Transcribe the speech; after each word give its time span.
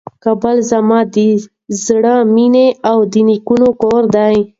کابل 0.23 0.57
زما 0.71 0.99
د 1.15 1.17
زړه 1.85 2.15
مېنه 2.35 2.67
او 2.89 2.97
د 3.11 3.13
نیکونو 3.29 3.67
کور 3.81 4.03
دی. 4.15 4.35